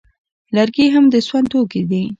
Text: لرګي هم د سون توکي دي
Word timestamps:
لرګي 0.55 0.87
هم 0.95 1.05
د 1.13 1.15
سون 1.27 1.43
توکي 1.51 1.81
دي 1.89 2.03